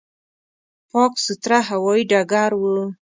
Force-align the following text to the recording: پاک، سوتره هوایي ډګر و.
پاک، 0.89 1.13
سوتره 1.25 1.59
هوایي 1.69 2.03
ډګر 2.09 2.51
و. 2.55 2.61